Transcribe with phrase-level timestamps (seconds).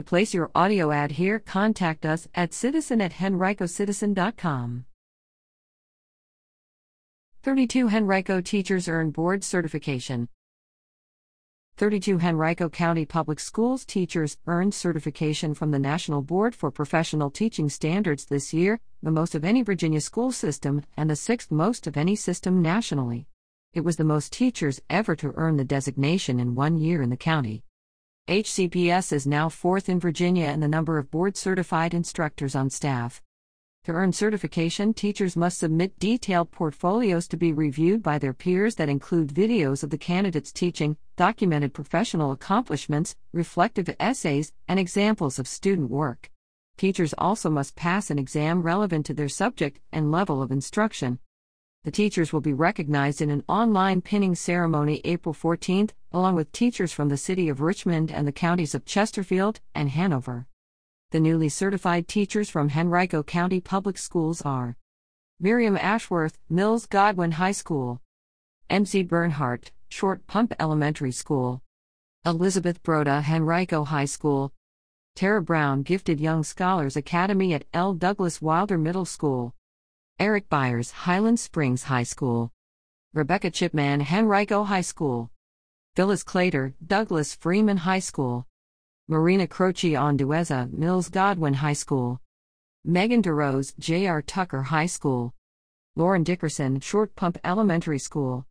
[0.00, 4.86] To place your audio ad here, contact us at citizen at henricocitizen.com.
[7.42, 10.26] 32 Henrico teachers earn board certification.
[11.76, 17.68] 32 Henrico County Public Schools teachers earned certification from the National Board for Professional Teaching
[17.68, 21.98] Standards this year, the most of any Virginia school system and the sixth most of
[21.98, 23.26] any system nationally.
[23.74, 27.18] It was the most teachers ever to earn the designation in one year in the
[27.18, 27.64] county.
[28.30, 33.20] HCPS is now fourth in Virginia in the number of board certified instructors on staff.
[33.86, 38.88] To earn certification, teachers must submit detailed portfolios to be reviewed by their peers that
[38.88, 45.90] include videos of the candidates teaching, documented professional accomplishments, reflective essays, and examples of student
[45.90, 46.30] work.
[46.76, 51.18] Teachers also must pass an exam relevant to their subject and level of instruction.
[51.82, 56.92] The teachers will be recognized in an online pinning ceremony April 14th, along with teachers
[56.92, 60.46] from the city of Richmond and the counties of Chesterfield and Hanover.
[61.10, 64.76] The newly certified teachers from Henrico County Public Schools are
[65.40, 68.02] Miriam Ashworth, Mills Godwin High School,
[68.68, 71.62] MC Bernhardt, Short Pump Elementary School,
[72.26, 74.52] Elizabeth Broda, Henrico High School,
[75.16, 77.94] Tara Brown, Gifted Young Scholars Academy at L.
[77.94, 79.54] Douglas Wilder Middle School,
[80.20, 82.52] Eric Byers, Highland Springs High School,
[83.14, 85.30] Rebecca Chipman, Henrico High School,
[85.96, 88.46] Phyllis Clater, Douglas Freeman High School.
[89.08, 92.20] Marina Croce Ondueza, Mills Godwin High School.
[92.84, 94.22] Megan DeRose, J.R.
[94.22, 95.34] Tucker High School.
[95.96, 98.46] Lauren Dickerson, Short Pump Elementary School.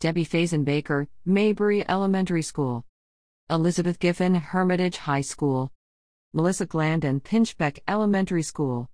[0.00, 2.84] Debbie Faison Baker, Maybeury Elementary School.
[3.48, 5.70] Elizabeth Giffen, Hermitage High School.
[6.32, 8.88] Melissa Glandon, Pinchbeck Elementary School.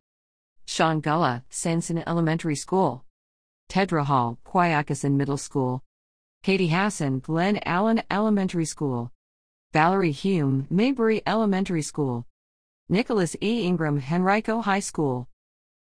[0.69, 3.03] Sean Gulla, Sandston Elementary School.
[3.71, 5.83] Tedra Hall, Quioccasin Middle School.
[6.43, 9.11] Katie Hassan, Glen Allen Elementary School.
[9.73, 12.27] Valerie Hume, Maybeury Elementary School.
[12.91, 13.67] Nicholas E.
[13.67, 15.27] Ingram, Henrico High School.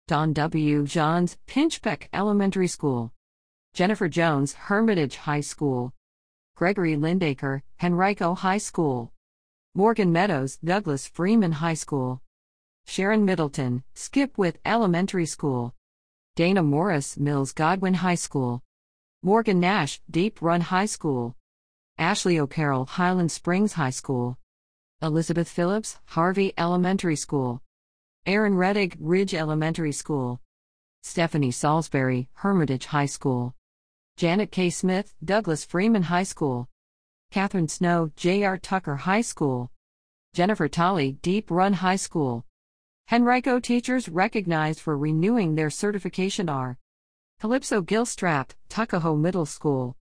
[0.08, 0.86] Don W.
[0.86, 3.12] Johns, Pinchbeck Elementary School.
[3.74, 5.94] Jennifer Jones, Hermitage High School.
[6.56, 9.12] Gregory Lindaker, Henrico High School.
[9.74, 12.22] Morgan Meadows, Douglas Freeman High School.
[12.88, 15.74] Sharon Middleton, Skipwith Elementary School.
[16.36, 18.62] Dana Morris, Mills Godwin High School.
[19.24, 21.36] Morgan Nash, Deep Run High School.
[21.98, 24.38] Ashley O'Carroll, Highland Springs High School.
[25.02, 27.62] Elizabeth Phillips, Harvie Elementary School.
[28.26, 30.40] Aaron Reddick, Ridge Elementary School.
[31.04, 33.56] Stephanie Salisbury, Hermitage High School.
[34.16, 34.70] Janet K.
[34.70, 36.70] Smith, Douglas Freeman High School.
[37.32, 38.58] Catherine Snow, J.R.
[38.58, 39.72] Tucker High School.
[40.34, 42.46] Jennifer Tolley, Deep Run High School.
[43.12, 46.80] Henrico teachers recognized for renewing their certification are
[47.40, 49.96] Calypso Gilstrap, Tuckahoe Middle School.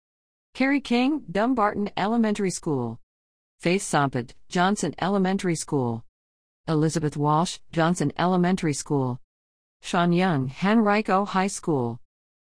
[0.54, 3.00] Carrie King, Dumbarton Elementary School.
[3.58, 6.04] Faith Sompet, Johnson Elementary School.
[6.68, 9.18] Elizabeth Walsh, Johnson Elementary School.
[9.80, 11.98] Sean Young, Henrico High School.